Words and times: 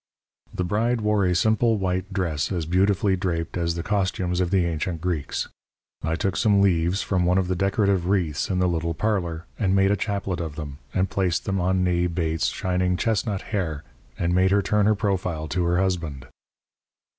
The 0.51 0.63
bride 0.63 1.01
wore 1.01 1.25
a 1.25 1.35
simple 1.35 1.77
white 1.77 2.11
dress 2.11 2.51
as 2.51 2.65
beautifully 2.65 3.15
draped 3.15 3.55
as 3.55 3.75
the 3.75 3.83
costumes 3.83 4.39
of 4.39 4.49
the 4.49 4.65
ancient 4.65 4.99
Greeks. 4.99 5.47
I 6.03 6.15
took 6.15 6.35
some 6.35 6.59
leaves 6.59 7.03
from 7.03 7.23
one 7.23 7.37
of 7.37 7.47
the 7.47 7.55
decorative 7.55 8.07
wreaths 8.07 8.49
in 8.49 8.57
the 8.57 8.67
little 8.67 8.95
parlour, 8.95 9.45
and 9.59 9.75
made 9.75 9.91
a 9.91 9.95
chaplet 9.95 10.39
of 10.39 10.55
them, 10.55 10.79
and 10.91 11.07
placed 11.11 11.45
them 11.45 11.61
on 11.61 11.85
née 11.85 12.11
Bates' 12.11 12.47
shining 12.47 12.97
chestnut 12.97 13.43
hair, 13.53 13.83
and 14.17 14.33
made 14.33 14.49
her 14.49 14.63
turn 14.63 14.87
her 14.87 14.95
profile 14.95 15.47
to 15.49 15.65
her 15.65 15.77
husband. 15.77 16.25